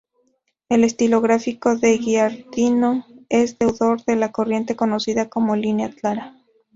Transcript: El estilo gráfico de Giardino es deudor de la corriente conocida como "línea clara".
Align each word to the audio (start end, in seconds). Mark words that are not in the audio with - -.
El 0.67 0.83
estilo 0.83 1.21
gráfico 1.21 1.75
de 1.75 1.99
Giardino 1.99 3.05
es 3.29 3.59
deudor 3.59 4.03
de 4.03 4.15
la 4.15 4.31
corriente 4.31 4.75
conocida 4.75 5.29
como 5.29 5.55
"línea 5.55 5.91
clara". 5.91 6.41